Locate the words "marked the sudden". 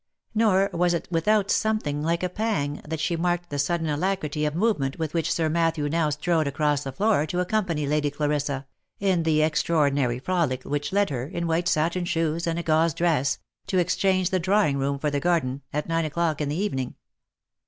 3.15-3.87